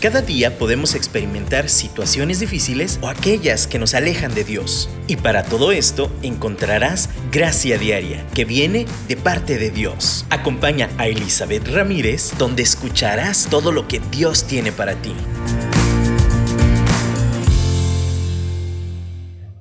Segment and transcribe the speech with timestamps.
[0.00, 4.88] Cada día podemos experimentar situaciones difíciles o aquellas que nos alejan de Dios.
[5.06, 10.24] Y para todo esto encontrarás gracia diaria que viene de parte de Dios.
[10.30, 15.14] Acompaña a Elizabeth Ramírez donde escucharás todo lo que Dios tiene para ti.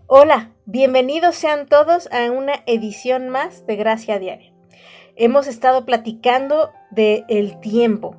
[0.08, 4.54] Hola, bienvenidos sean todos a una edición más de Gracia Diaria.
[5.18, 8.16] Hemos estado platicando de el tiempo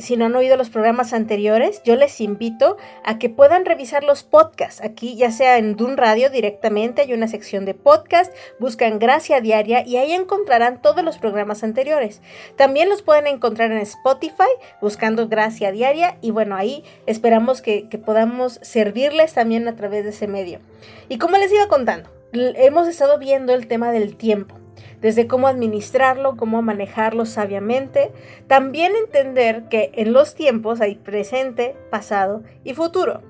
[0.00, 4.22] si no han oído los programas anteriores, yo les invito a que puedan revisar los
[4.22, 4.82] podcasts.
[4.82, 9.86] Aquí, ya sea en Dun Radio directamente, hay una sección de podcast, buscan Gracia Diaria
[9.86, 12.20] y ahí encontrarán todos los programas anteriores.
[12.56, 14.50] También los pueden encontrar en Spotify
[14.80, 20.10] buscando Gracia Diaria y bueno, ahí esperamos que, que podamos servirles también a través de
[20.10, 20.60] ese medio.
[21.08, 24.61] Y como les iba contando, hemos estado viendo el tema del tiempo
[25.02, 28.12] desde cómo administrarlo, cómo manejarlo sabiamente.
[28.46, 33.20] También entender que en los tiempos hay presente, pasado y futuro.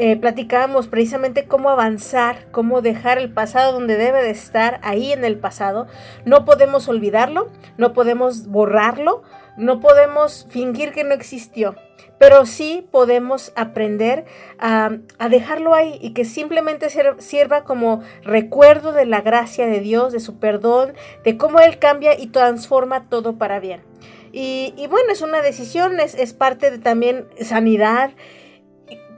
[0.00, 5.24] Eh, platicábamos precisamente cómo avanzar, cómo dejar el pasado donde debe de estar, ahí en
[5.24, 5.88] el pasado.
[6.24, 9.24] No podemos olvidarlo, no podemos borrarlo,
[9.56, 11.74] no podemos fingir que no existió,
[12.18, 14.24] pero sí podemos aprender
[14.58, 14.90] a,
[15.30, 20.38] dejarlo ahí y que simplemente sirva como recuerdo de la gracia de Dios, de su
[20.38, 23.82] perdón, de cómo Él cambia y transforma todo para bien.
[24.30, 28.10] Y, bueno, es una decisión, es, es parte de también sanidad,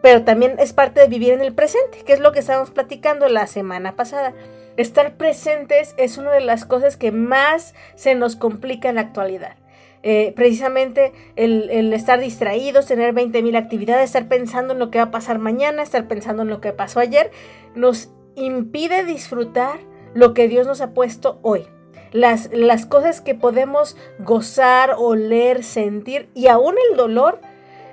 [0.02, 3.28] pero también es parte de vivir en el presente, que es lo que estábamos platicando
[3.28, 4.34] la semana pasada.
[4.76, 9.56] Estar presentes es una de las cosas que más se nos complica en la actualidad.
[10.02, 15.10] Eh, precisamente el, estar distraídos, tener 20.000 actividades, estar pensando en lo que va a
[15.10, 17.30] pasar mañana, estar pensando en lo que pasó ayer,
[17.74, 19.78] nos impide disfrutar
[20.14, 21.66] lo que Dios nos ha puesto hoy.
[22.12, 27.40] Las, las cosas que podemos gozar, oler, sentir y aún el dolor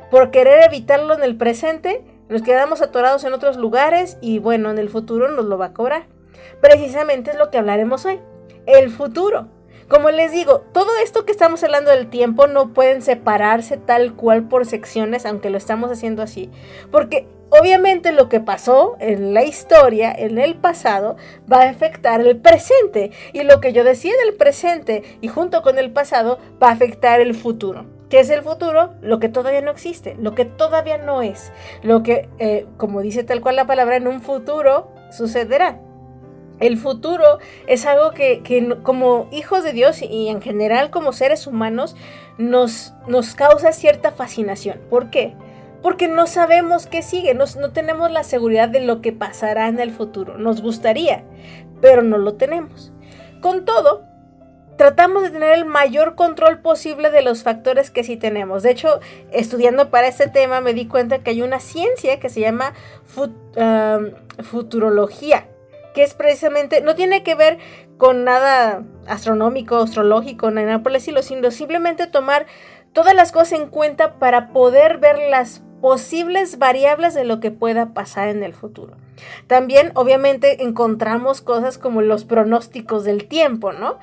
[0.10, 4.78] por querer evitarlo en el presente, nos quedamos atorados en otros lugares y bueno, en
[4.78, 6.08] el futuro nos lo va a cobrar.
[6.62, 8.20] Precisamente es lo que hablaremos hoy.
[8.66, 9.50] El futuro.
[9.88, 14.50] Como les digo, todo esto que estamos hablando del tiempo no pueden separarse tal cual
[14.50, 16.52] por secciones, aunque lo estamos haciendo así,
[16.92, 21.16] porque obviamente lo que pasó en la historia, en el pasado,
[21.50, 25.80] va a afectar el presente, y lo que yo decía del presente y junto con
[25.80, 27.86] el pasado va a afectar el futuro.
[28.10, 28.94] ¿Qué es el futuro?
[29.02, 33.24] Lo que todavía no existe, lo que todavía no es, lo que, eh, como dice
[33.24, 35.80] tal cual la palabra, en un futuro sucederá.
[36.60, 38.42] El futuro es algo que,
[38.84, 41.96] como hijos de Dios y en general como seres humanos
[42.38, 44.80] nos, nos causa cierta fascinación.
[44.90, 45.36] ¿Por qué?
[45.84, 49.92] Porque no sabemos qué sigue, no tenemos la seguridad de lo que pasará en el
[49.92, 50.38] futuro.
[50.38, 51.24] Nos gustaría,
[51.80, 52.92] pero no lo tenemos.
[53.42, 54.04] Con todo,
[54.78, 58.64] tratamos de tener el mayor control posible de los factores que sí tenemos.
[58.64, 59.00] De hecho,
[59.32, 62.74] estudiando para este tema me di cuenta que hay una ciencia que se llama
[64.42, 65.46] futurología
[65.98, 67.58] que es precisamente, no tiene que ver
[67.98, 72.46] con nada astronómico, astrológico, nada por sino simplemente tomar
[72.94, 77.96] todas las cosas en cuenta para poder ver las posibles variables de lo que pueda
[77.96, 78.96] pasar en el futuro.
[79.48, 83.98] También, obviamente, encontramos cosas como los pronósticos del tiempo, ¿no?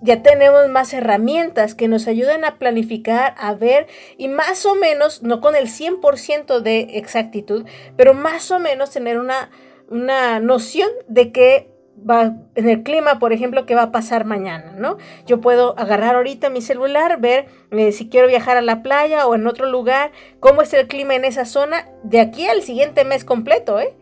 [0.00, 5.24] Ya tenemos más herramientas que nos ayudan a planificar, a ver y más o menos,
[5.24, 7.66] no con el 100% de exactitud,
[7.96, 9.50] pero más o menos tener una
[9.92, 11.68] una noción de qué
[12.08, 14.96] va en el clima, por ejemplo, qué va a pasar mañana, ¿no?
[15.26, 19.34] Yo puedo agarrar ahorita mi celular, ver eh, si quiero viajar a la playa o
[19.34, 20.10] en otro lugar,
[20.40, 23.94] cómo es el clima en esa zona de aquí al siguiente mes completo, ¿eh?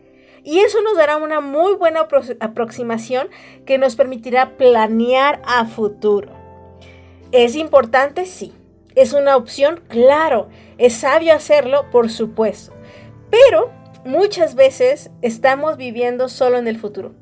[0.43, 2.07] Y eso nos dará una muy buena
[2.39, 3.27] aproximación
[3.65, 6.31] que nos permitirá planear a futuro.
[7.31, 8.25] ¿Es importante?
[8.25, 8.51] Sí.
[8.95, 9.83] ¿Es una opción?
[9.87, 10.49] Claro.
[10.79, 11.85] ¿Es sabio hacerlo?
[11.91, 12.73] Por supuesto.
[13.29, 13.71] Pero
[14.05, 17.13] muchas veces estamos viviendo solo en el futuro.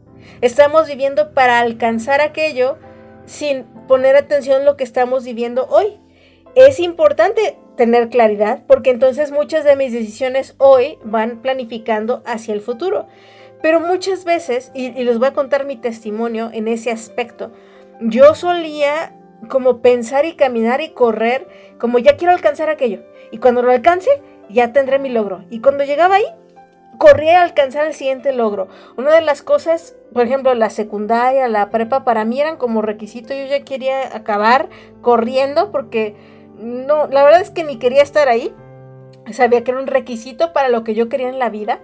[0.42, 2.78] Estamos viviendo para alcanzar aquello
[3.26, 6.00] sin poner atención en lo que estamos viviendo hoy.
[6.56, 12.62] Es importante tener claridad porque entonces muchas de mis decisiones hoy van planificando hacia el
[12.62, 13.08] futuro.
[13.62, 17.52] Pero muchas veces, y, les voy a contar mi testimonio en ese aspecto,
[18.00, 19.16] yo solía
[19.50, 21.48] como pensar y caminar y correr
[21.78, 23.04] como ya quiero alcanzar aquello.
[23.32, 24.10] Y cuando lo alcance,
[24.50, 25.44] ya tendré mi logro.
[25.50, 26.26] Y cuando llegaba ahí,
[27.00, 28.68] corría a alcanzar el siguiente logro.
[28.98, 33.34] Una de las cosas, por ejemplo, la secundaria, la prepa, para mí eran como requisito.
[33.34, 34.70] Yo ya quería acabar
[35.02, 36.16] corriendo porque
[36.58, 38.54] no, la verdad es que ni quería estar ahí.
[39.32, 41.80] Sabía que era un requisito para lo que yo quería en la vida.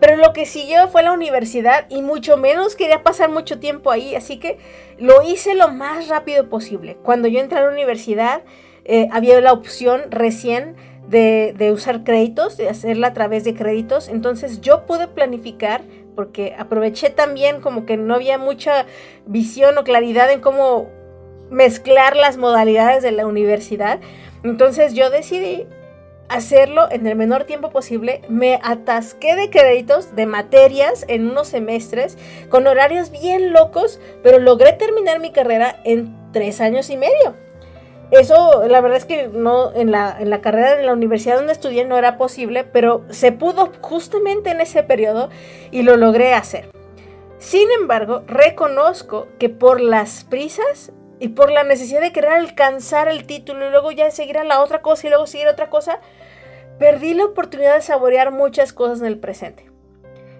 [0.00, 4.14] Pero lo que siguió fue la universidad y mucho menos quería pasar mucho tiempo ahí.
[4.14, 4.58] Así que
[4.98, 6.96] lo hice lo más rápido posible.
[7.02, 8.42] Cuando yo entré a la universidad,
[8.84, 10.76] eh, había la opción recién
[11.08, 14.08] de, usar créditos, de hacerla a través de créditos.
[14.08, 15.82] Entonces yo pude planificar
[16.14, 18.86] porque aproveché también como que no había mucha
[19.26, 20.88] visión o claridad en cómo
[21.50, 24.00] mezclar las modalidades de la universidad.
[24.42, 25.66] Entonces yo decidí
[26.28, 28.22] hacerlo en el menor tiempo posible.
[28.28, 32.16] Me atasqué de créditos, de materias en unos semestres,
[32.48, 37.43] con horarios bien locos, pero logré terminar mi carrera en tres años y medio.
[38.10, 41.52] Eso, la verdad es que no, en la, en la carrera de la universidad donde
[41.52, 45.30] estudié no era posible, pero se pudo justamente en ese periodo
[45.70, 46.70] y lo logré hacer.
[47.38, 53.26] Sin embargo, reconozco que por las prisas y por la necesidad de querer alcanzar el
[53.26, 56.00] título y luego ya seguir a la otra cosa y luego seguir a otra cosa,
[56.78, 59.70] perdí la oportunidad de saborear muchas cosas en el presente.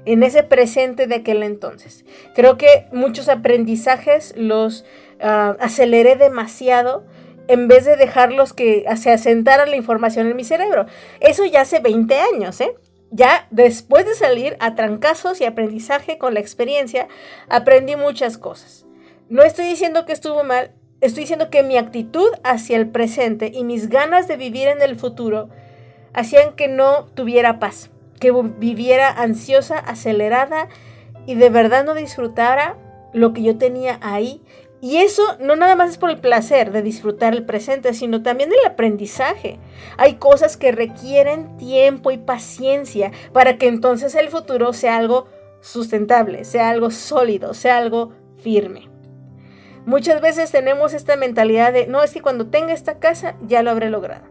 [0.05, 2.05] En ese presente de aquel entonces.
[2.35, 4.85] Creo que muchos aprendizajes los
[5.21, 7.05] ah, aceleré demasiado
[7.49, 10.87] en vez de dejarlos que se asentara la información en mi cerebro.
[11.21, 12.75] Eso ya hace 20 años, ¿eh?
[13.11, 17.07] Ya después de salir a trancazos y aprendizaje con la experiencia,
[17.49, 18.87] aprendí muchas cosas.
[19.29, 23.63] No estoy diciendo que estuvo mal, estoy diciendo que mi actitud hacia el presente y
[23.63, 25.49] mis ganas de vivir en el futuro
[26.13, 30.69] hacían que no tuviera paz, que viviera ansiosa, acelerada
[31.27, 32.77] y de verdad no disfrutara
[33.13, 34.43] lo que yo tenía ahí
[34.85, 38.51] y eso no nada más es por el placer de disfrutar el presente, sino también
[38.53, 39.59] el aprendizaje.
[39.97, 45.27] Hay cosas que requieren tiempo y paciencia para que entonces el futuro sea algo
[45.63, 48.91] sustentable, sea algo sólido, sea algo firme.
[49.87, 53.71] Muchas veces tenemos esta mentalidad de, no, es que cuando tenga esta casa ya lo
[53.71, 54.27] habré logrado.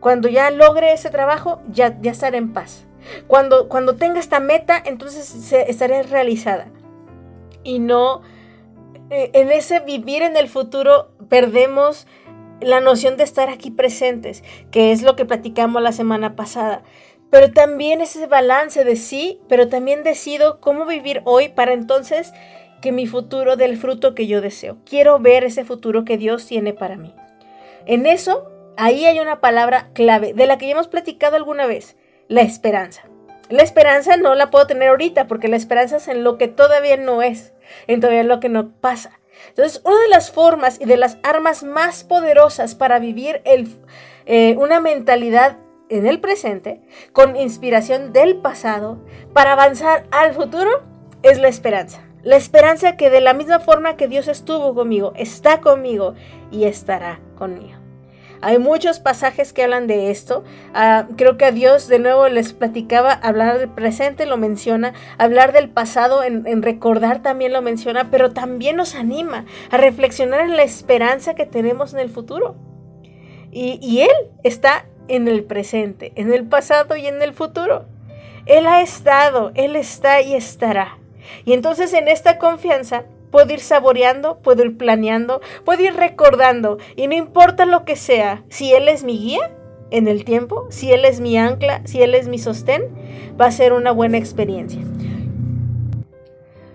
[0.00, 2.86] Cuando ya logre ese trabajo, ya, ya estaré en paz.
[3.28, 6.66] Cuando, cuando tenga esta meta, entonces estaré realizada.
[7.62, 8.22] Y no
[9.12, 12.06] en ese vivir en el futuro perdemos
[12.60, 16.82] la noción de estar aquí presentes, que es lo que platicamos la semana pasada.
[17.30, 22.32] Pero también ese balance de sí, pero también decido cómo vivir hoy para entonces
[22.80, 24.78] que mi futuro dé el fruto que yo deseo.
[24.84, 27.14] Quiero ver ese futuro que Dios tiene para mí.
[27.86, 31.96] En eso, ahí hay una palabra clave de la que ya hemos platicado alguna vez,
[32.28, 33.11] la esperanza.
[33.52, 36.96] La esperanza no la puedo tener ahorita porque la esperanza es en lo que todavía
[36.96, 37.52] no es,
[37.86, 39.20] en todavía lo que no pasa.
[39.48, 43.68] Entonces, una de las formas y de las armas más poderosas para vivir el,
[44.24, 45.58] eh, una mentalidad
[45.90, 46.80] en el presente,
[47.12, 49.04] con inspiración del pasado,
[49.34, 50.84] para avanzar al futuro,
[51.22, 52.02] es la esperanza.
[52.22, 56.14] La esperanza que de la misma forma que Dios estuvo conmigo, está conmigo
[56.50, 57.81] y estará conmigo.
[58.42, 60.42] Hay muchos pasajes que hablan de esto.
[60.74, 65.52] Ah, creo que a Dios de nuevo les platicaba, hablar del presente lo menciona, hablar
[65.52, 70.64] del pasado, en, recordar también lo menciona, pero también nos anima a reflexionar en la
[70.64, 72.56] esperanza que tenemos en el futuro.
[73.52, 77.86] Y, y Él está en el presente, en el pasado y en el futuro.
[78.46, 80.98] Él ha estado, Él está y estará.
[81.44, 86.78] Y entonces en esta confianza Puedo ir saboreando, puedo ir planeando, puedo ir recordando.
[86.94, 89.50] Y no importa lo que sea, si Él es mi guía
[89.90, 92.84] en el tiempo, si Él es mi ancla, si Él es mi sostén,
[93.40, 94.82] va a ser una buena experiencia.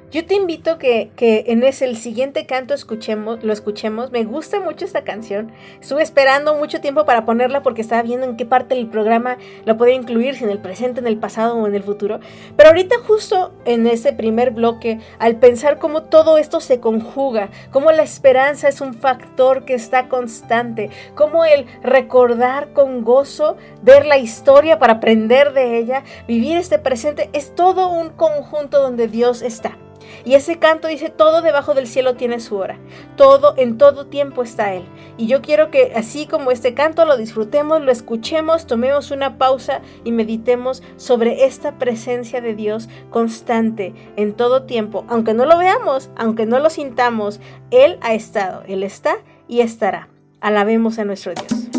[0.09, 4.09] Yo te invito que, que en ese el siguiente canto escuchemos, lo escuchemos.
[4.09, 5.51] Me gusta mucho esta canción.
[5.81, 9.75] Estuve esperando mucho tiempo para ponerla porque estaba viendo en qué parte del programa la
[9.75, 12.21] podía incluir, si en el presente, en el pasado o en el futuro.
[12.55, 17.91] Pero ahorita justo en ese primer bloque, al pensar cómo todo esto se conjuga, cómo
[17.91, 24.17] la esperanza es un factor que está constante, cómo el recordar con gozo, ver la
[24.17, 29.77] historia para aprender de ella, vivir este presente, es todo un conjunto donde Dios está.
[30.25, 32.77] Y ese canto dice, todo debajo del cielo tiene su hora,
[33.15, 34.83] todo en todo tiempo está Él.
[35.17, 39.81] Y yo quiero que así como este canto lo disfrutemos, lo escuchemos, tomemos una pausa
[40.03, 45.05] y meditemos sobre esta presencia de Dios constante en todo tiempo.
[45.07, 47.39] Aunque no lo veamos, aunque no lo sintamos,
[47.71, 50.09] Él ha estado, Él está y estará.
[50.39, 51.76] Alabemos a nuestro Dios.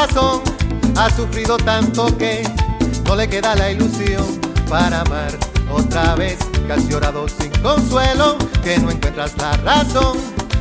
[0.00, 2.44] Ha sufrido tanto que
[3.04, 4.24] no le queda la ilusión
[4.68, 5.36] para amar
[5.72, 6.38] otra vez.
[6.70, 10.18] Has llorado sin consuelo, que no encuentras la razón.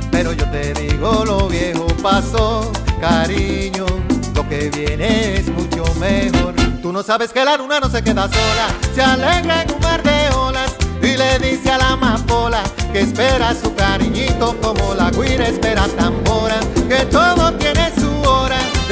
[0.09, 3.85] Pero yo te digo, lo viejo pasó, cariño.
[4.33, 6.55] Lo que viene es mucho mejor.
[6.81, 10.01] Tú no sabes que la luna no se queda sola, se alegra en un mar
[10.01, 15.47] de olas y le dice a la amapola que espera su cariñito como la guira
[15.47, 17.76] espera tambora, que todo tiene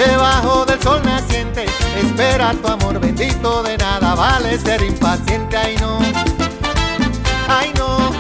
[0.07, 1.65] debajo del sol naciente.
[1.97, 5.99] Espera tu amor bendito, de nada vale ser impaciente, ay no,
[7.47, 8.11] ay no.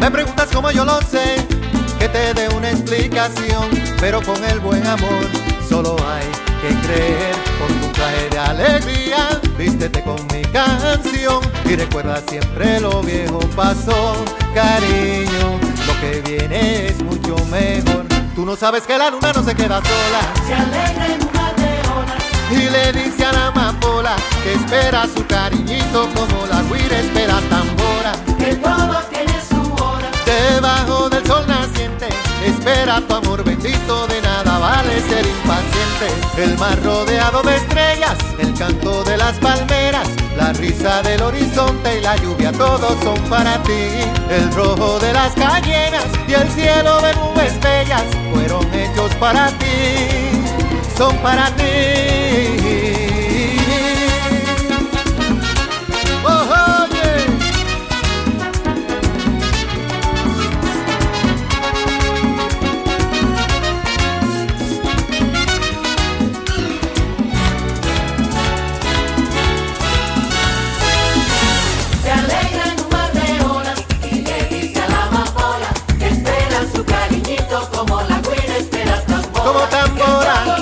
[0.00, 1.46] Me preguntas cómo yo lo sé,
[1.98, 5.24] que te dé una explicación, pero con el buen amor
[5.68, 6.26] solo hay
[6.60, 7.34] que creer.
[7.58, 14.14] Con tu traje de alegría, vístete con mi canción y recuerda siempre lo viejo pasó,
[14.54, 15.65] cariño.
[16.00, 18.06] Que viene es mucho mejor.
[18.34, 20.20] Tú no sabes que la luna no se queda sola.
[20.46, 21.66] Se alegra en una de.
[22.50, 28.12] Y le dice a la amapola que espera su cariñito como la guira espera tambora.
[28.38, 30.08] Que todo tiene su hora.
[30.24, 32.08] Debajo del sol naciente,
[32.44, 36.08] espera tu amor bendito, de nada vale ser impaciente.
[36.36, 42.00] El mar rodeado de estrellas, el canto de las palmeras, la risa del horizonte y
[42.02, 43.88] la lluvia, todos son para ti.
[44.30, 50.44] El rojo de las cayenas y el cielo de nubes bellas fueron hechos para ti,
[50.96, 52.25] son para ti.
[79.46, 80.56] Como tambora.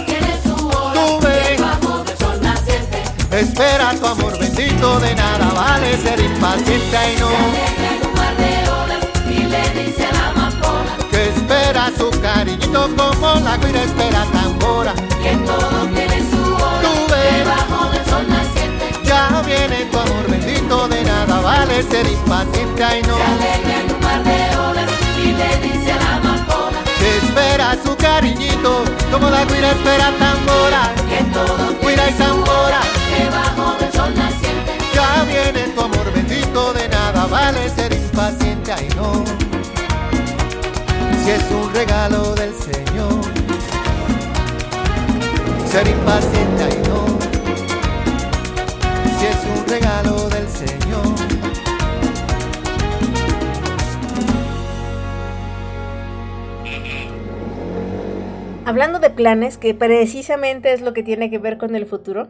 [0.45, 3.03] Tú naciente.
[3.31, 7.31] Espera tu amor bendito, de nada vale ser impaciente y no.
[11.11, 14.93] Que espera su cariñito como la guira espera tambora.
[15.23, 16.81] que todo tiene su hora.
[17.09, 18.85] Debajo del sol naciente.
[19.05, 23.17] Ya viene tu amor bendito, de nada vale ser impaciente y no.
[23.17, 26.24] Se alegra en un mar de olas y le dice a la
[27.35, 30.93] espera su cariñito como la guira espera tambora.
[31.09, 32.81] que todo Guira y tambora.
[33.19, 34.73] Debajo del sol naciente.
[34.95, 39.25] Ya viene tu amor bendito, de nada vale ser impaciente y no.
[41.25, 43.21] Si es un regalo del Señor,
[45.71, 46.94] ser impaciente y no.
[58.67, 62.29] Hablando de planes, que precisamente es lo que tiene que ver con el futuro,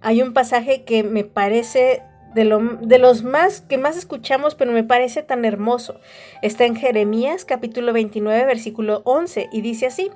[0.00, 2.02] hay un pasaje que me parece
[2.34, 6.00] de, lo- de los más que más escuchamos, pero me parece tan hermoso.
[6.40, 10.10] Está en Jeremías capítulo 29, versículo 11, y dice así,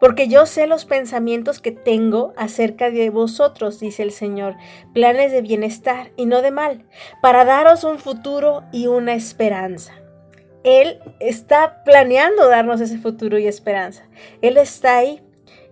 [0.00, 4.56] porque yo sé los pensamientos que tengo acerca de vosotros, dice el Señor,
[4.94, 6.86] planes de bienestar y no de mal,
[7.20, 9.99] para daros un futuro y una esperanza.
[10.64, 14.08] Él está planeando darnos ese futuro y esperanza.
[14.42, 15.22] Él está ahí.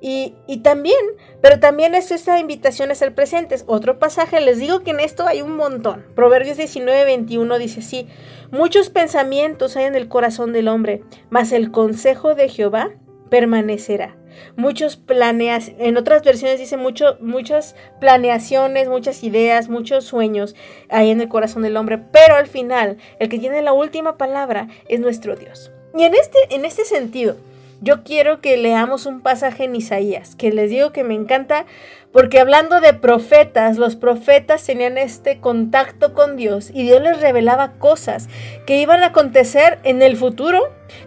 [0.00, 1.00] Y, y también,
[1.42, 3.64] pero también es esa invitación a ser presentes.
[3.66, 6.04] Otro pasaje, les digo que en esto hay un montón.
[6.14, 8.06] Proverbios 19, 21 dice así,
[8.52, 12.90] muchos pensamientos hay en el corazón del hombre, mas el consejo de Jehová
[13.28, 14.17] permanecerá.
[14.56, 20.54] Muchos planeas, en otras versiones dice muchas planeaciones, muchas ideas, muchos sueños
[20.88, 24.68] hay en el corazón del hombre, pero al final el que tiene la última palabra
[24.88, 25.70] es nuestro Dios.
[25.94, 27.36] Y en este, en este sentido,
[27.80, 31.64] yo quiero que leamos un pasaje en Isaías, que les digo que me encanta,
[32.12, 37.72] porque hablando de profetas, los profetas tenían este contacto con Dios y Dios les revelaba
[37.72, 38.28] cosas
[38.66, 40.60] que iban a acontecer en el futuro,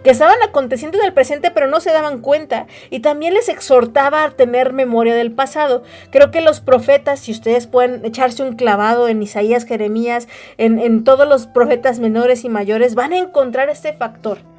[0.04, 2.66] que estaban aconteciendo en el presente, pero no se daban cuenta.
[2.88, 5.82] Y también les exhortaba a tener memoria del pasado.
[6.10, 11.02] Creo que los profetas, si ustedes pueden echarse un clavado en Isaías, Jeremías, en, en
[11.02, 14.51] todos los profetas menores y mayores, van a encontrar este factor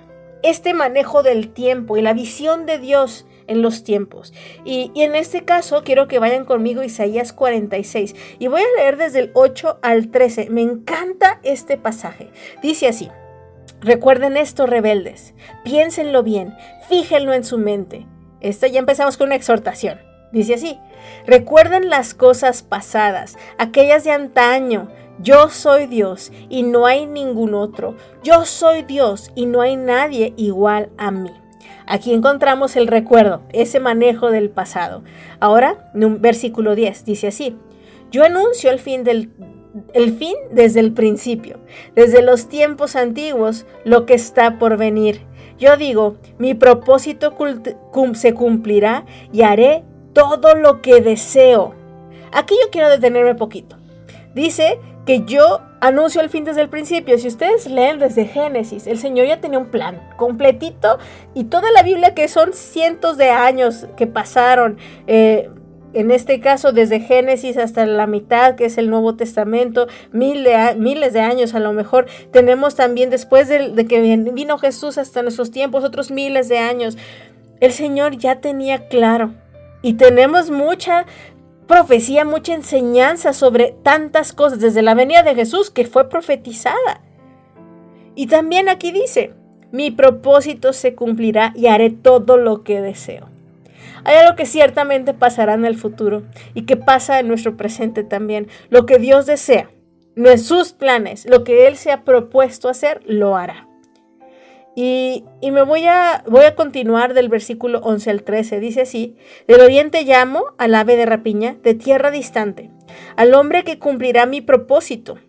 [0.44, 4.34] este manejo del tiempo y la visión de Dios en los tiempos.
[4.66, 9.20] Y, en este caso quiero que vayan conmigo Isaías 46 y voy a leer desde
[9.20, 10.50] el 8 al 13.
[10.50, 12.30] Me encanta este pasaje.
[12.62, 13.10] Dice así.
[13.82, 15.34] Recuerden esto, rebeldes.
[15.64, 16.56] Piénsenlo bien.
[16.88, 18.06] Fíjenlo en su mente.
[18.40, 20.00] Esto ya empezamos con una exhortación.
[20.32, 20.80] Dice así.
[21.28, 24.90] Recuerden las cosas pasadas, aquellas de antaño.
[25.20, 27.96] Yo soy Dios y no hay ningún otro.
[28.24, 31.32] Yo soy Dios y no hay nadie igual a mí.
[31.86, 35.04] Aquí encontramos el recuerdo, ese manejo del pasado.
[35.40, 37.56] Ahora, en un versículo 10 dice así:
[38.12, 39.32] Yo anuncio el fin del
[39.94, 41.60] el fin desde el principio,
[41.96, 45.22] desde los tiempos antiguos, lo que está por venir.
[45.58, 47.36] Yo digo, mi propósito
[48.14, 51.74] se cumplirá y haré todo lo que deseo.
[52.32, 53.78] Aquí yo quiero detenerme poquito.
[54.34, 57.18] Dice que yo anuncio el fin desde el principio.
[57.18, 60.98] Si ustedes leen desde Génesis, el Señor ya tenía un plan completito
[61.34, 64.78] y toda la Biblia que son cientos de años que pasaron.
[65.08, 65.50] Eh,
[65.94, 71.20] en este caso desde Génesis hasta la mitad, que es el Nuevo Testamento, miles de
[71.20, 72.08] años a lo mejor.
[72.32, 76.98] Tenemos también después de, de que vino Jesús hasta nuestros tiempos, otros miles de años.
[77.60, 79.36] El Señor ya tenía claro.
[79.84, 81.06] Y tenemos mucha
[81.68, 87.02] profecía, mucha enseñanza sobre tantas cosas, desde la venida de Jesús que fue profetizada.
[88.16, 89.34] Y también aquí dice,
[89.72, 93.30] mi propósito se cumplirá y haré todo lo que deseo.
[94.04, 98.48] Hay algo que ciertamente pasará en el futuro y que pasa en nuestro presente también.
[98.70, 99.70] Lo que Dios desea,
[100.16, 103.68] no es sus planes, lo que Él se ha propuesto hacer, lo hará.
[104.76, 108.60] Y, me voy a, voy a continuar del versículo 11 al 13.
[108.60, 109.16] Dice así,
[109.48, 112.72] del oriente llamo al ave de rapiña, de tierra distante,
[113.16, 115.20] al hombre que cumplirá mi propósito.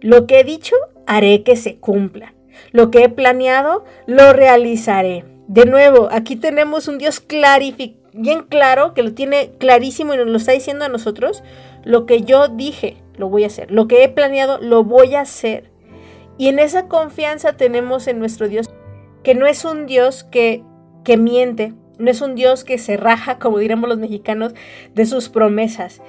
[0.00, 0.74] Lo que he dicho,
[1.06, 2.34] haré que se cumpla.
[2.72, 5.24] Lo que he planeado, lo realizaré.
[5.48, 7.22] De nuevo, aquí tenemos un Dios
[8.14, 11.42] bien claro, que lo tiene clarísimo y nos lo está diciendo a nosotros.
[11.84, 13.70] Lo que yo dije, lo voy a hacer.
[13.70, 15.70] Lo que he planeado, lo voy a hacer.
[16.38, 18.68] Y en esa confianza tenemos en nuestro Dios
[19.24, 20.62] que no es un Dios que,
[21.02, 24.54] que miente, no es un Dios que se raja, como diríamos los mexicanos,
[24.94, 26.00] de sus promesas.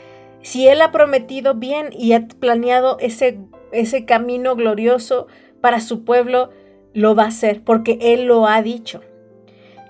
[0.43, 3.39] Si Él ha prometido bien y ha planeado ese,
[3.72, 5.25] ese camino glorioso
[5.60, 6.51] para su pueblo,
[6.93, 9.01] lo va a hacer, porque Él lo ha dicho.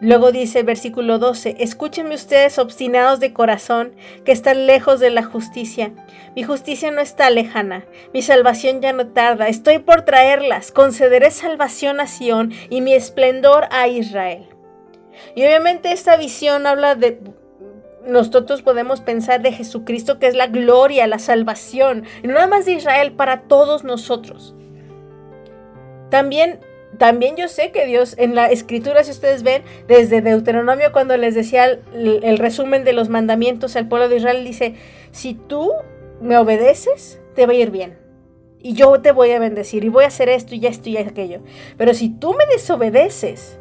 [0.06, 5.24] Luego dice el versículo 12, escúchenme ustedes obstinados de corazón, que están lejos de la
[5.24, 5.94] justicia.
[6.36, 12.00] Mi justicia no está lejana, mi salvación ya no tarda, estoy por traerlas, concederé salvación
[12.00, 14.46] a Sión y mi esplendor a Israel.
[15.34, 17.20] Y obviamente esta visión habla de,
[18.06, 22.66] nosotros podemos pensar de Jesucristo que es la gloria, la salvación, y no nada más
[22.66, 24.54] de Israel, para todos nosotros.
[26.12, 26.60] También
[26.98, 31.36] también yo sé que Dios en la escritura, si ustedes ven, desde Deuteronomio cuando les
[31.36, 34.76] decía el, resumen de los mandamientos al pueblo de Israel, dice,
[35.12, 35.72] si tú
[36.22, 37.98] me obedeces, te va a ir bien.
[38.60, 41.42] Y yo te voy a bendecir y voy a hacer esto y esto y aquello.
[41.78, 43.60] Pero si tú me desobedeces,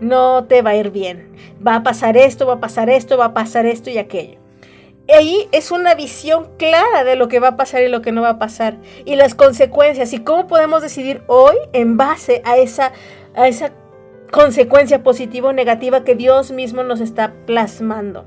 [0.00, 1.32] no te va a ir bien.
[1.66, 4.39] Va a pasar esto, va a pasar esto, va a pasar esto y aquello
[5.12, 8.22] ahí es una visión clara de lo que va a pasar y lo que no
[8.22, 12.92] va a pasar y las consecuencias y cómo podemos decidir hoy en base a esa,
[13.34, 13.72] a esa
[14.30, 18.24] consecuencia positiva o negativa que Dios mismo nos está plasmando.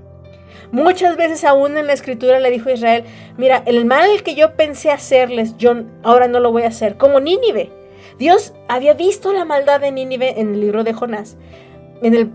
[0.71, 3.03] Muchas veces aún en la escritura le dijo a Israel,
[3.37, 7.19] mira, el mal que yo pensé hacerles, yo ahora no lo voy a hacer, como
[7.19, 7.71] Nínive.
[8.17, 11.37] Dios había visto la maldad de Nínive en el libro de Jonás,
[12.01, 12.29] en el,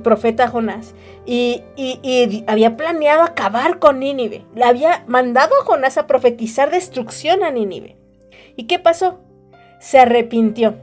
[0.00, 0.94] profeta Jonás
[1.26, 1.62] y,
[2.46, 4.44] había planeado acabar con Nínive.
[4.54, 7.96] Le había mandado a Jonás a profetizar destrucción a Nínive.
[8.56, 9.20] ¿Y qué pasó?
[9.78, 10.76] Se arrepintió.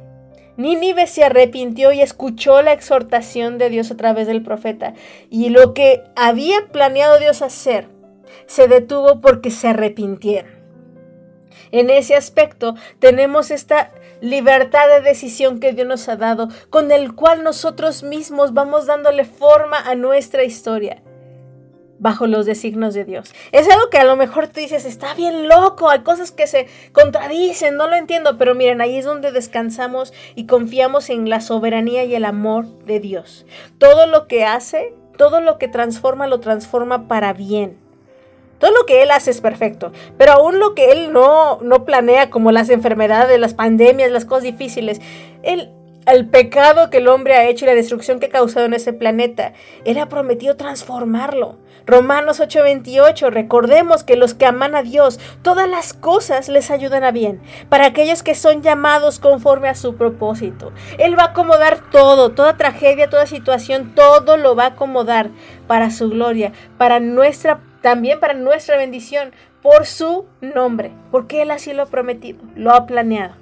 [0.58, 4.94] Nínive se arrepintió y escuchó la exhortación de Dios a través del profeta.
[5.30, 7.88] Y lo que había planeado Dios hacer
[8.46, 10.62] se detuvo porque se arrepintieron.
[11.72, 17.14] En ese aspecto tenemos esta libertad de decisión que Dios nos ha dado, con el
[17.14, 21.02] cual nosotros mismos vamos dándole forma a nuestra historia
[22.02, 23.32] bajo los designos de Dios.
[23.52, 26.68] Es algo que a lo mejor tú dices, está bien loco, hay cosas que se
[26.94, 32.04] contradicen, no lo entiendo, pero miren, ahí es donde descansamos y confiamos en la soberanía
[32.04, 33.46] y el amor de Dios.
[33.78, 37.78] Todo lo que hace, todo lo que transforma, lo transforma para bien.
[38.62, 42.30] Todo lo que Él hace es perfecto, pero aún lo que Él no, no planea,
[42.30, 45.02] como las enfermedades, las pandemias, las cosas difíciles,
[45.42, 48.94] el pecado que el hombre ha hecho y la destrucción que ha causado en ese
[48.94, 51.58] planeta, Él ha prometido transformarlo.
[51.88, 57.10] Romanos 8:28, recordemos que los que aman a Dios, todas las cosas les ayudan a
[57.10, 60.72] bien, para aquellos que son llamados conforme a su propósito.
[61.00, 65.32] Él va a acomodar todo, toda tragedia, toda situación, todo lo va a acomodar
[65.66, 71.74] para su gloria, para nuestra también para nuestra bendición por su nombre, porque Él así
[71.74, 73.36] lo ha prometido, lo ha planeado.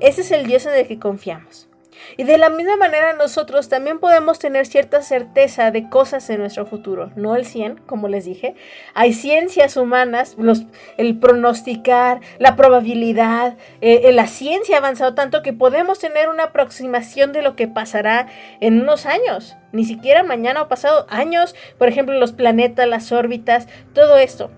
[0.00, 1.68] Ese es el Dios en el que confiamos.
[2.16, 6.66] Y de la misma manera nosotros también podemos tener cierta certeza de cosas en nuestro
[6.66, 8.54] futuro, no el 100, como les dije.
[8.94, 10.64] Hay ciencias humanas, los,
[10.96, 17.32] el pronosticar, la probabilidad, eh, la ciencia ha avanzado tanto que podemos tener una aproximación
[17.32, 18.28] de lo que pasará
[18.60, 23.68] en unos años, ni siquiera mañana o pasado, años, por ejemplo, los planetas, las órbitas,
[23.94, 24.50] todo esto.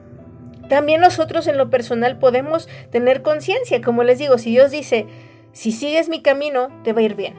[0.68, 5.06] También nosotros en lo personal podemos tener conciencia, como les digo, si Dios dice,
[5.54, 7.34] si sigues mi camino, te va a ir bien.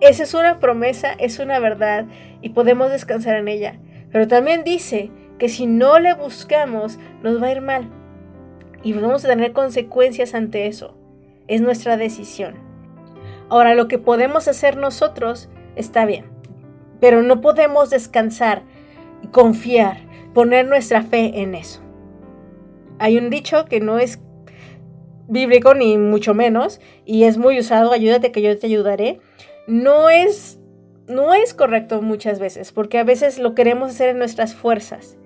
[0.00, 2.06] Esa es una promesa, es una verdad
[2.42, 3.80] y podemos descansar en ella.
[4.12, 7.90] Pero también dice que si no le buscamos, nos va a ir mal.
[8.82, 10.96] Y vamos a tener consecuencias ante eso.
[11.48, 12.54] Es nuestra decisión.
[13.48, 16.26] Ahora, lo que podemos hacer nosotros está bien.
[17.00, 18.62] Pero no podemos descansar
[19.30, 19.98] confiar
[20.34, 21.80] poner nuestra fe en eso.
[22.98, 24.20] Hay un dicho que no es
[25.30, 29.20] bíblico ni mucho menos y es muy usado, ayúdate que yo te ayudaré.
[29.66, 30.58] No es
[31.06, 35.16] no es correcto muchas veces, porque a veces lo queremos hacer en nuestras fuerzas.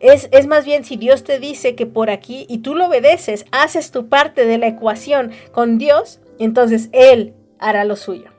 [0.00, 3.44] Es, es, más bien si Dios te dice que por aquí y tú lo obedeces,
[3.52, 8.30] haces tu parte de la ecuación con Dios, entonces Él hará lo suyo.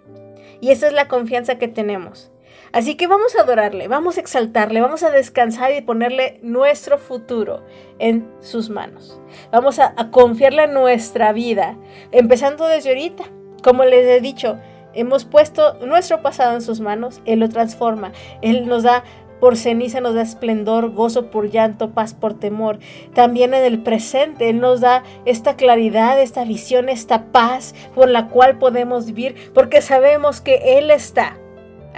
[0.62, 2.32] Y esa es la confianza que tenemos.
[2.72, 7.64] Así que vamos a adorarle, vamos a exaltarle, vamos a descansar y ponerle nuestro futuro
[7.98, 9.20] en sus manos.
[9.52, 11.78] Vamos a, confiarle nuestra vida,
[12.12, 13.24] empezando desde ahorita.
[13.64, 14.60] Como les he dicho,
[14.94, 19.04] hemos puesto nuestro pasado en sus manos, Él lo transforma, Él nos da
[19.40, 22.80] por ceniza nos da esplendor, gozo por llanto, paz por temor.
[23.14, 28.28] También en el presente Él nos da esta claridad, esta visión, esta paz por la
[28.28, 31.38] cual podemos vivir, porque sabemos que Él está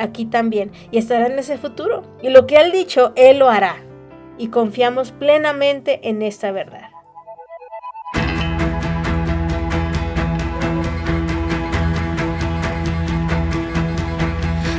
[0.02, 2.04] aquí también y estará en ese futuro.
[2.22, 3.78] Y lo que Él ha dicho, Él lo hará.
[4.38, 6.90] Y confiamos plenamente en esta verdad.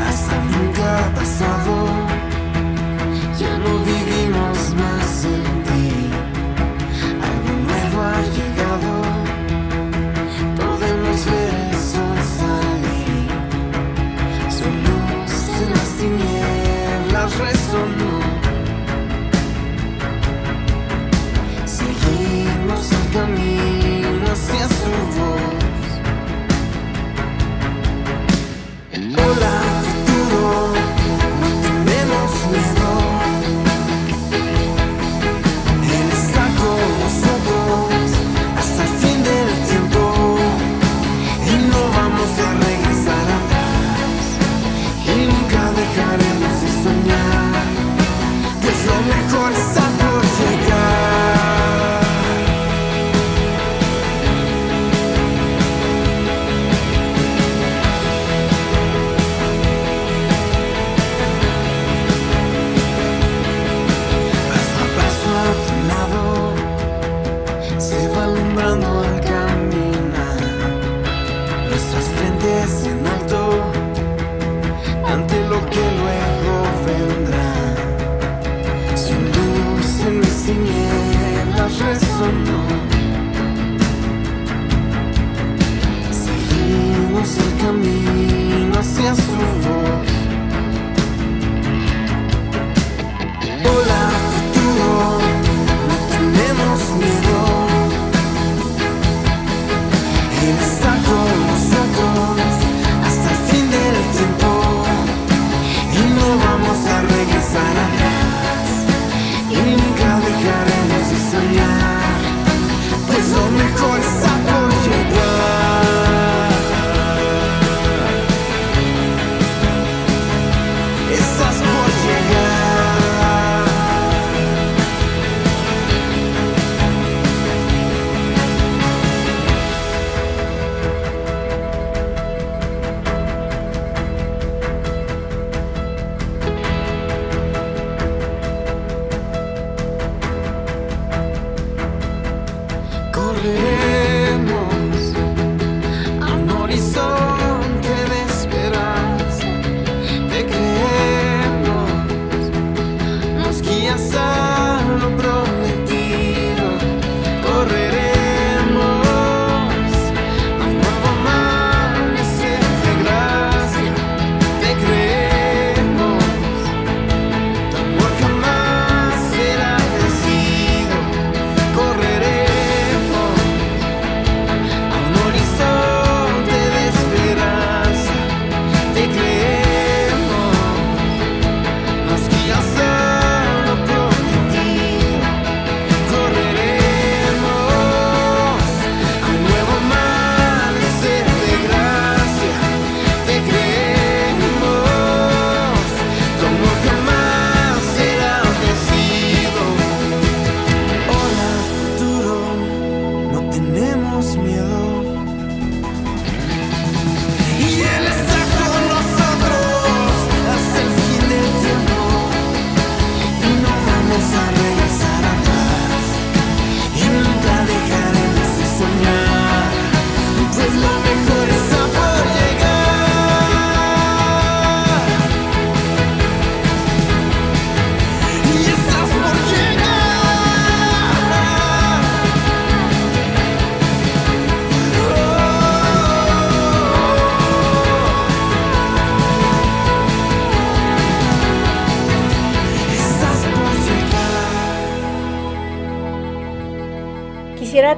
[0.04, 1.86] Hasta nunca ha pasado,
[3.38, 6.10] ya no vivimos más en ti.
[7.22, 9.21] Algo nuevo ha llegado,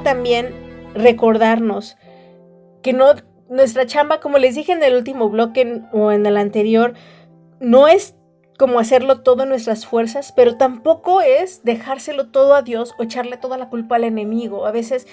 [0.05, 0.53] también
[0.93, 1.97] recordarnos
[2.83, 3.15] que no
[3.49, 6.93] nuestra chamba, como les dije en el último bloque o en el anterior,
[7.59, 8.15] no es
[8.59, 13.37] como hacerlo todo en nuestras fuerzas, pero tampoco es dejárselo todo a Dios o echarle
[13.37, 14.67] toda la culpa al enemigo.
[14.67, 15.07] A veces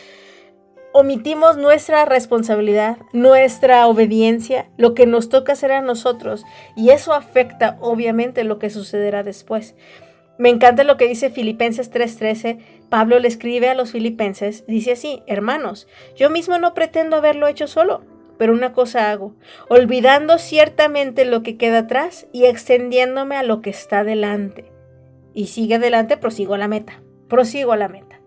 [0.93, 6.45] omitimos nuestra responsabilidad, nuestra obediencia, lo que nos toca hacer a nosotros,
[6.77, 9.75] y eso afecta obviamente lo que sucederá después.
[10.39, 12.82] Me encanta lo que dice Filipenses 3:13.
[12.93, 17.67] Pablo le escribe a los filipenses, dice así, hermanos, yo mismo no pretendo haberlo hecho
[17.67, 18.03] solo
[18.37, 19.37] pero una cosa hago,
[19.69, 24.73] olvidando ciertamente lo que queda atrás y extendiéndome a lo que está delante.
[25.33, 28.21] Y sigue adelante, prosigo a la meta, prosigo a la meta.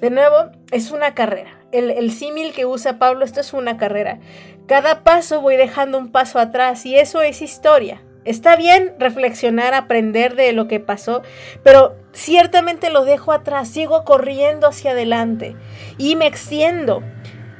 [0.00, 1.60] De nuevo, es una carrera.
[1.70, 4.18] El, el símil que usa Pablo, esto es una carrera.
[4.66, 8.02] Cada paso voy dejando un paso atrás y eso es historia.
[8.26, 11.22] Está bien reflexionar, aprender de lo que pasó,
[11.62, 15.56] pero ciertamente lo dejo atrás, sigo corriendo hacia adelante
[15.96, 17.02] y me extiendo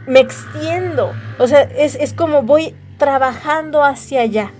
[0.07, 1.13] me extiendo.
[1.39, 4.53] O sea, es, como voy trabajando hacia allá.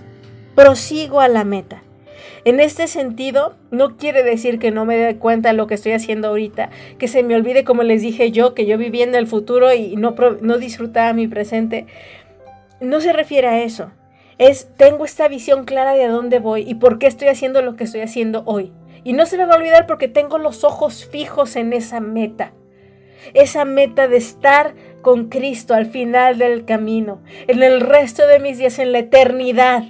[0.55, 1.83] Prosigo a la meta.
[2.45, 5.93] En este sentido, no quiere decir que no me dé cuenta de lo que estoy
[5.93, 9.27] haciendo ahorita, que se me olvide, como les dije yo, que yo vivía en el
[9.27, 11.87] futuro y no, no disfrutaba mi presente.
[12.81, 13.91] No se refiere a eso.
[14.39, 17.75] Es, tengo esta visión clara de a dónde voy y por qué estoy haciendo lo
[17.75, 18.73] que estoy haciendo hoy.
[19.03, 22.53] Y no se me va a olvidar porque tengo los ojos fijos en esa meta.
[23.35, 28.59] Esa meta de estar con Cristo al final del camino, en el resto de mis
[28.59, 29.85] días, en la eternidad.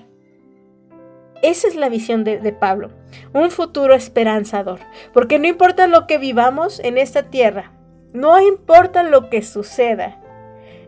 [1.43, 2.91] Esa es la visión de, Pablo,
[3.33, 4.81] un futuro esperanzador,
[5.13, 7.73] porque no importa lo que vivamos en esta tierra,
[8.13, 10.21] no importa lo que suceda,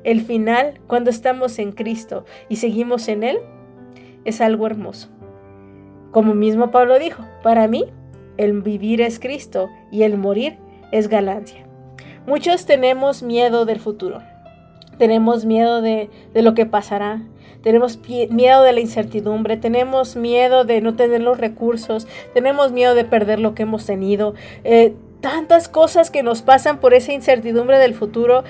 [0.05, 3.39] el final, cuando estamos en Cristo y seguimos en Él,
[4.25, 5.09] es algo hermoso.
[6.11, 7.87] Como mismo Pablo dijo, para mí
[8.37, 10.57] el vivir es Cristo y el morir
[10.93, 11.67] es ganancia.
[12.27, 14.21] Muchos tenemos miedo del futuro.
[14.99, 17.23] Tenemos miedo de, lo que pasará.
[17.63, 17.99] Tenemos
[18.31, 19.57] miedo de la incertidumbre.
[19.57, 22.07] Tenemos miedo de no tener los recursos.
[22.35, 24.35] Tenemos miedo de perder lo que hemos tenido.
[24.65, 28.45] Eh, tantas cosas que nos pasan por esa incertidumbre del futuro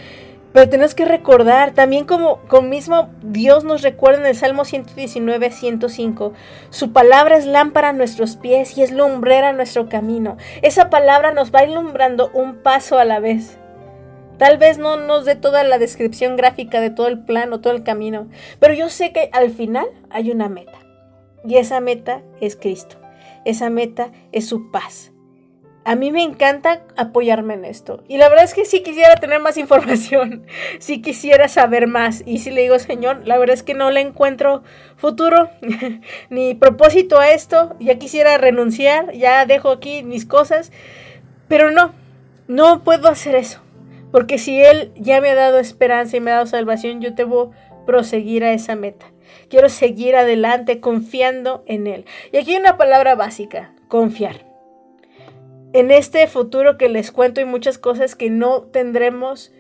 [0.53, 5.51] pero tenemos que recordar, también como, como mismo Dios nos recuerda en el Salmo 119,
[5.51, 6.33] 105,
[6.71, 10.37] su palabra es lámpara a nuestros pies y es lumbrera a nuestro camino.
[10.63, 13.59] Esa palabra nos va ilumbrando un paso a la vez.
[14.39, 17.83] Tal vez no nos dé toda la descripción gráfica de todo el plano, todo el
[17.83, 18.29] camino,
[18.61, 20.79] pero yo sé que al final hay una meta.
[21.45, 22.97] Y esa meta es Cristo.
[23.45, 25.13] Esa meta es su paz
[25.89, 28.05] a mí me encanta apoyarme en esto.
[28.09, 30.45] Y la verdad es que sí quisiera tener más información,
[30.81, 32.23] sí quisiera saber más.
[32.27, 34.63] Y si le digo, Señor, la verdad es que no le encuentro
[34.97, 35.49] futuro
[36.29, 40.73] ni propósito a esto, ya quisiera renunciar, ya dejo aquí mis cosas,
[41.49, 41.95] pero no,
[42.49, 43.63] no puedo hacer eso.
[44.13, 47.53] Porque si Él ya me ha dado esperanza y me ha dado salvación, yo debo
[47.87, 49.07] proseguir a esa meta.
[49.49, 52.05] Quiero seguir adelante confiando en Él.
[52.31, 54.48] Y aquí hay una palabra básica, confiar
[55.73, 59.53] en este futuro que les cuento hay muchas cosas que no tendremos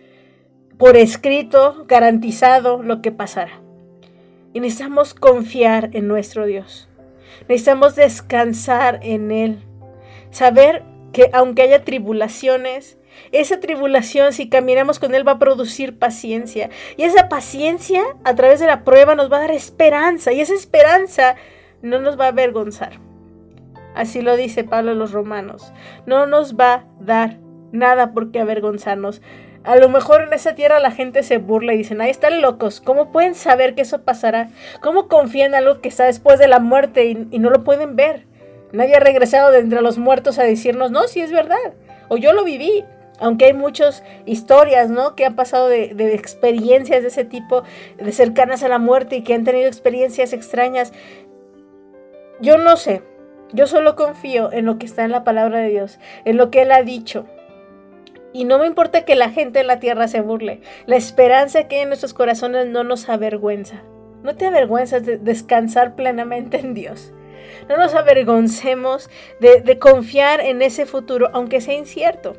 [0.78, 3.60] por escrito, garantizado lo que pasará.
[4.52, 6.88] Y necesitamos confiar en nuestro Dios.
[7.48, 9.58] Necesitamos descansar en Él.
[10.30, 12.96] Saber que aunque haya tribulaciones,
[13.32, 16.70] esa tribulación, si caminamos con Él, va a producir paciencia.
[16.96, 20.32] Y esa paciencia, a través de la prueba, nos va a dar esperanza.
[20.32, 21.34] Y esa esperanza
[21.82, 23.00] no nos va a avergonzar.
[23.98, 25.72] Así lo dice Pablo a los romanos.
[26.06, 27.38] No nos va a dar
[27.72, 29.20] nada por qué avergonzarnos.
[29.64, 32.80] A lo mejor en esa tierra la gente se burla y dicen, ahí están locos,
[32.80, 34.50] ¿cómo pueden saber que eso pasará?
[34.82, 38.28] ¿Cómo confían en algo que está después de la muerte y, no lo pueden ver?
[38.70, 41.56] Nadie ha regresado de entre los muertos a decirnos, no, sí es verdad,
[42.06, 42.84] o yo lo viví.
[43.18, 45.16] Aunque hay muchas historias, ¿no?
[45.16, 47.64] Que han pasado de, de experiencias de ese tipo,
[47.96, 50.92] de cercanas a la muerte y que han tenido experiencias extrañas.
[52.40, 53.02] Yo no sé,
[53.52, 56.62] yo solo confío en lo que está en la palabra de Dios, en lo que
[56.62, 57.26] Él ha dicho.
[58.32, 60.60] Y no me importa que la gente en la tierra se burle.
[60.86, 63.82] La esperanza que hay en nuestros corazones no nos avergüenza.
[64.22, 67.12] No te avergüenzas de descansar plenamente en Dios.
[67.68, 69.08] No nos avergoncemos
[69.40, 72.36] de, de confiar en ese futuro, aunque sea incierto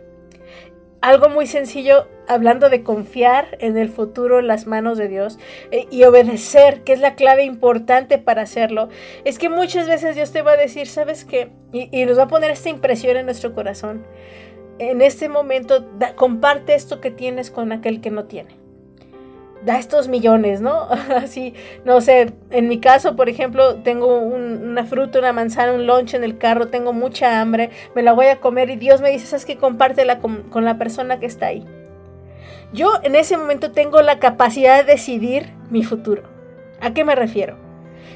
[1.02, 5.40] algo muy sencillo, hablando de confiar en el futuro en las manos de Dios
[5.72, 8.90] eh, y obedecer, que es la clave importante para hacerlo,
[9.24, 11.50] es que muchas veces Dios te va a decir, ¿sabes qué?
[11.72, 14.06] Y, nos va a poner esta impresión en nuestro corazón.
[14.78, 18.59] En este momento, comparte esto que tienes con aquel que no tiene
[19.66, 20.88] da estos millones, ¿no?
[21.16, 21.54] Así,
[21.86, 26.24] no sé, en mi caso, por ejemplo, tengo una fruta, una manzana, un lunch en
[26.24, 29.46] el carro, tengo mucha hambre, me la voy a comer y Dios me dice, ¿sabes
[29.46, 29.58] qué?
[29.58, 31.66] Compártela con, con la persona que está ahí.
[32.72, 36.24] yo en ese momento tengo la capacidad de decidir mi futuro.
[36.82, 37.58] ¿A qué me refiero?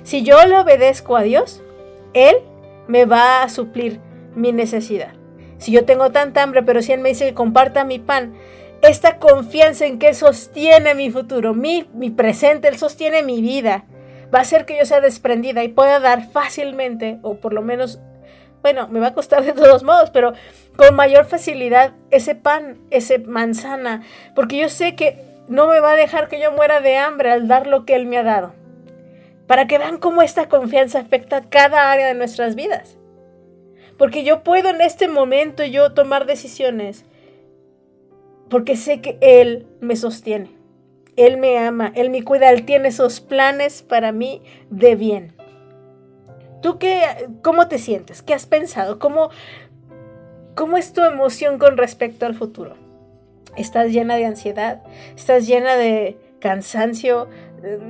[0.04, 1.62] Si yo le obedezco a Dios,
[2.14, 2.36] Él
[2.88, 4.00] me va a suplir
[4.36, 5.14] mi necesidad.
[5.58, 8.34] Si yo tengo tanta hambre, pero si Él me dice que comparta mi pan,
[8.90, 13.86] esta confianza en que Él sostiene mi futuro, mi, mi presente, Él sostiene mi vida,
[14.34, 18.00] va a hacer que yo sea desprendida y pueda dar fácilmente, o por lo menos,
[18.62, 20.34] bueno, me va a costar de todos modos, pero
[20.76, 24.04] con mayor facilidad ese pan, ese manzana,
[24.36, 27.48] porque yo sé que no me va a dejar que yo muera de hambre al
[27.48, 28.54] dar lo que Él me ha dado.
[29.48, 32.98] Para que vean cómo esta confianza afecta cada área de nuestras vidas.
[33.98, 37.06] Porque yo puedo en este momento yo tomar decisiones.
[38.54, 40.52] Porque sé que Él me sostiene.
[41.16, 45.36] Él me ama, Él me cuida, Él tiene esos planes para mí de bien.
[46.62, 47.02] ¿Tú qué,
[47.42, 48.22] cómo te sientes?
[48.22, 49.00] ¿Qué has pensado?
[49.00, 49.32] ¿Cómo,
[50.54, 52.76] ¿Cómo es tu emoción con respecto al futuro?
[53.58, 54.84] ¿Estás llena de ansiedad?
[55.16, 57.30] ¿Estás llena de cansancio?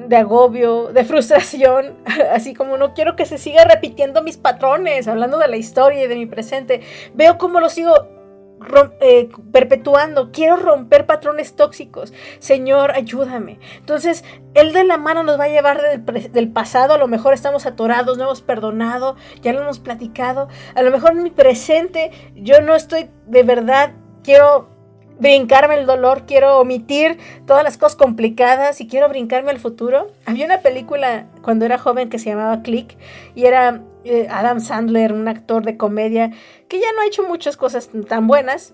[0.08, 1.98] de agobio, de frustración,
[2.32, 6.08] así como no quiero que se siga repitiendo mis patrones, hablando de la historia y
[6.08, 6.82] de mi presente.
[7.16, 8.23] Veo cómo lo sigo
[9.02, 12.14] eh, perpetuando, quiero romper patrones tóxicos.
[12.40, 13.60] Señor, ayúdame.
[13.78, 14.24] Entonces,
[14.54, 17.66] Él de la mano nos va a llevar del, del, pasado, a lo mejor estamos
[17.66, 20.48] atorados, no hemos perdonado, ya lo hemos platicado.
[20.76, 23.92] A lo mejor en mi presente yo no estoy de verdad,
[24.24, 24.74] quiero
[25.20, 30.12] brincarme el dolor, quiero omitir todas las cosas complicadas y quiero brincarme al futuro.
[30.26, 32.98] Había una película cuando era joven que se llamaba Click
[33.36, 36.32] y era eh, Adam Sandler, un actor de comedia
[36.68, 38.74] que ya no ha hecho muchas cosas tan buenas.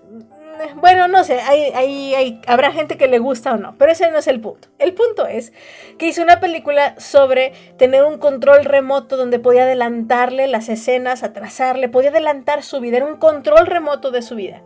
[0.74, 4.26] Bueno, no sé, hay, habrá gente que le gusta o no, pero ese no es
[4.26, 4.68] el punto.
[4.78, 5.54] El punto es
[5.96, 11.88] que hizo una película sobre tener un control remoto donde podía adelantarle las escenas, atrasarle,
[11.88, 14.62] podía adelantar su vida, era un control remoto de su vida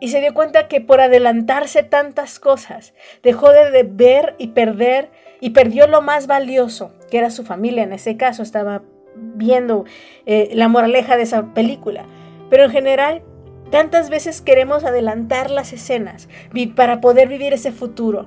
[0.00, 5.10] y se dio cuenta que por adelantarse tantas cosas, dejó de ver y perder
[5.40, 7.82] y perdió lo más valioso, que era su familia.
[7.82, 8.82] En ese caso estaba
[9.20, 9.84] viendo
[10.26, 12.04] eh, la moraleja de esa película.
[12.50, 13.22] Pero en general,
[13.70, 16.28] tantas veces queremos adelantar las escenas
[16.74, 18.26] para poder vivir ese futuro.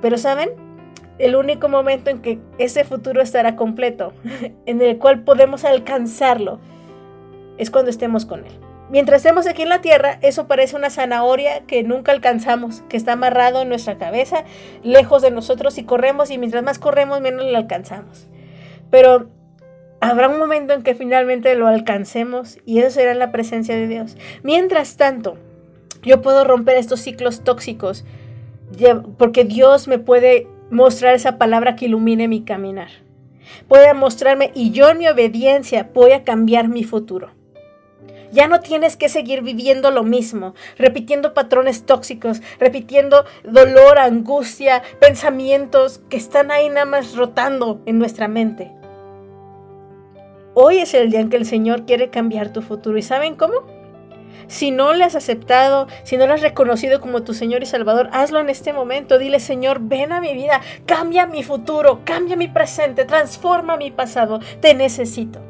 [0.00, 0.50] Pero ¿saben?
[1.18, 4.12] El único momento en que ese futuro estará completo,
[4.66, 6.60] en el cual podemos alcanzarlo,
[7.56, 8.52] es cuando estemos con Él.
[8.90, 13.12] Mientras estemos aquí en la tierra, eso parece una zanahoria que nunca alcanzamos, que está
[13.12, 14.44] amarrado en nuestra cabeza,
[14.82, 18.28] lejos de nosotros y corremos y mientras más corremos menos lo alcanzamos.
[18.90, 19.30] Pero
[20.10, 23.88] habrá un momento en que finalmente lo alcancemos y eso será en la presencia de
[23.88, 24.16] Dios.
[24.42, 25.36] Mientras tanto,
[26.02, 28.04] yo puedo romper estos ciclos tóxicos
[29.18, 32.88] porque Dios me puede mostrar esa palabra que ilumine mi caminar.
[33.68, 37.30] Puede mostrarme y yo en mi obediencia voy a cambiar mi futuro.
[38.32, 46.00] Ya no tienes que seguir viviendo lo mismo, repitiendo patrones tóxicos, repitiendo dolor, angustia, pensamientos
[46.10, 48.72] que están ahí nada más rotando en nuestra mente.
[50.56, 52.96] Hoy es el día en que el Señor quiere cambiar tu futuro.
[52.96, 53.54] ¿Y saben cómo?
[54.46, 58.08] Si no le has aceptado, si no le has reconocido como tu Señor y Salvador,
[58.12, 59.18] hazlo en este momento.
[59.18, 64.38] Dile, Señor, ven a mi vida, cambia mi futuro, cambia mi presente, transforma mi pasado.
[64.60, 65.40] Te necesito.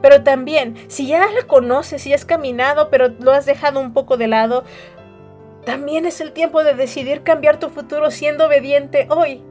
[0.00, 4.16] Pero también, si ya la conoces, si has caminado, pero lo has dejado un poco
[4.16, 4.62] de lado,
[5.64, 9.42] también es el tiempo de decidir cambiar tu futuro siendo obediente hoy.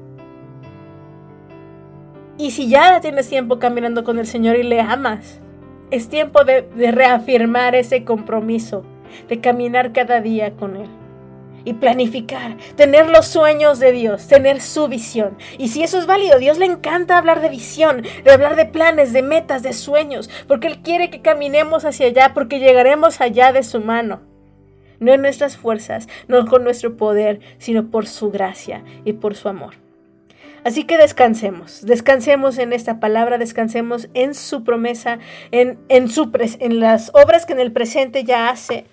[2.37, 5.39] Y si ya tienes tiempo caminando con el Señor y le amas,
[5.89, 8.83] es tiempo de, reafirmar ese compromiso,
[9.29, 10.89] de caminar cada día con Él
[11.63, 15.37] y planificar, tener los sueños de Dios, tener su visión.
[15.57, 19.13] Y si eso es válido, Dios le encanta hablar de visión, de hablar de planes,
[19.13, 23.63] de metas, de sueños, porque Él quiere que caminemos hacia allá, porque llegaremos allá de
[23.63, 24.21] su mano.
[24.99, 29.49] No en nuestras fuerzas, no con nuestro poder, sino por su gracia y por su
[29.49, 29.84] amor.
[30.65, 35.19] Así que descansemos, descansemos en esta palabra, descansemos en su promesa,
[35.51, 38.85] en, en, su en las obras que en el presente ya hace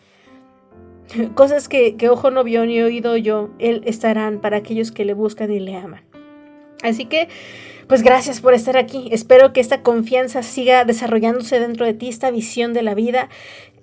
[1.34, 5.50] Cosas que, ojo no vio ni oído yo, Él estarán para aquellos que le buscan
[5.50, 6.02] y le aman.
[6.82, 7.28] Así que,
[7.86, 9.08] pues gracias por estar aquí.
[9.12, 13.28] Espero que esta confianza siga desarrollándose dentro de ti, esta visión de la vida,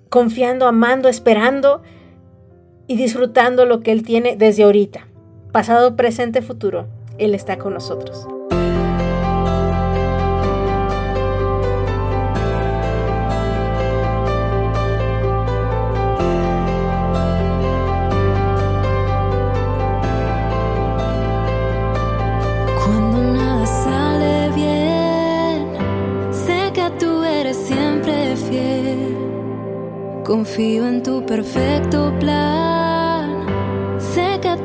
[0.08, 1.82] confiando, amando, esperando
[2.86, 5.06] y disfrutando lo que Él tiene desde ahorita.
[5.52, 6.88] Pasado, presente, futuro.
[7.20, 8.26] Él está con nosotros.
[30.24, 33.44] Confío en tu perfecto plan.
[33.98, 34.56] Sé que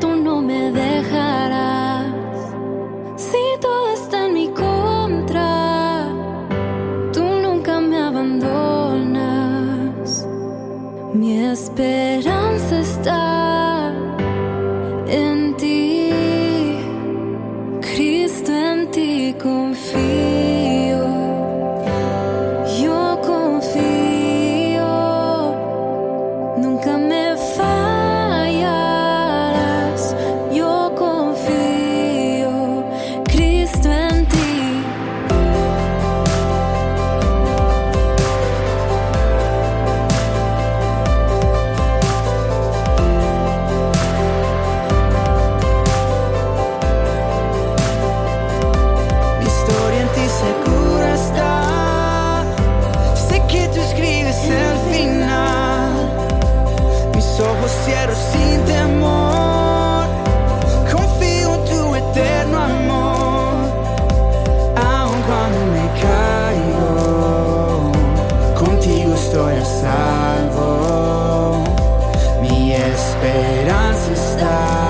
[73.16, 74.85] esperanza está.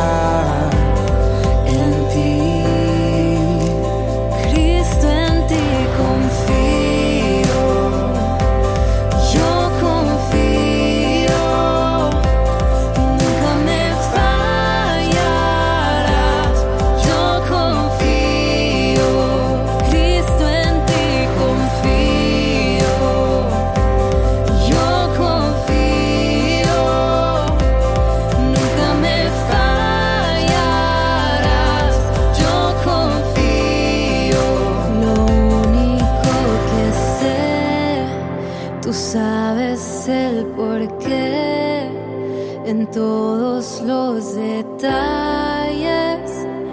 [42.95, 44.87] todos los detalles,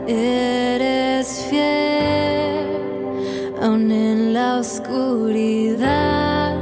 [0.07, 2.65] eres fiel,
[3.61, 6.55] aún en la oscuridad,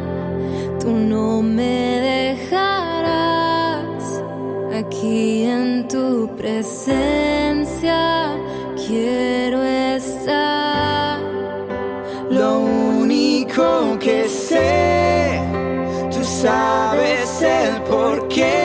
[0.80, 4.22] tú no me dejarás
[4.74, 8.30] aquí en tu presencia,
[8.86, 11.20] quiero estar.
[12.30, 15.38] Lo único que sé,
[16.10, 18.59] tú sabes el porqué.